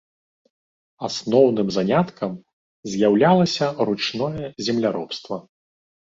[1.07, 2.31] Асноўным заняткам
[2.95, 5.35] з'яўлялася ручное земляробства.